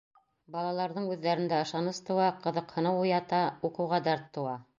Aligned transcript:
Балаларҙың 0.53 1.05
үҙҙәрендә 1.15 1.59
ышаныс 1.65 1.99
тыуа, 2.09 2.31
ҡыҙыҡһыныу 2.47 2.99
уята, 3.05 3.45
уҡыуға 3.71 4.03
дәрт 4.11 4.27
тыуа. 4.39 4.59